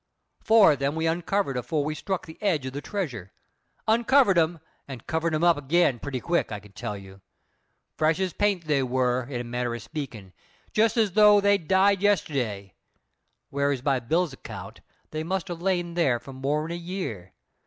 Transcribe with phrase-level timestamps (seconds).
[0.39, 3.31] Four of them we uncovered afore we struck the edge of the treasure
[3.87, 7.21] uncovered 'em and covered 'em up again pretty quick, I can tell you.
[7.97, 10.33] Fresh as paint they were, in a manner o' speaking,
[10.73, 12.73] just as though they'd died yesterday;
[13.51, 17.33] whereas by Bill's account they must ha' lain there for more'n a year.